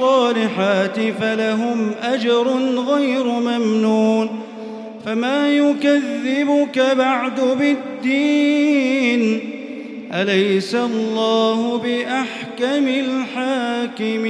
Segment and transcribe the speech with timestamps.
[0.00, 2.48] الصالحات فلهم أجر
[2.88, 4.28] غير ممنون
[5.06, 9.40] فما يكذبك بعد بالدين
[10.12, 14.20] أليس الله بأحكم الحاكمين